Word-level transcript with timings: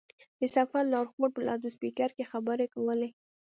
د 0.39 0.41
سفر 0.55 0.83
لارښود 0.91 1.31
په 1.35 1.41
لوډسپېکر 1.47 2.09
کې 2.15 2.29
خبرې 2.31 2.67
کولې. 2.73 3.09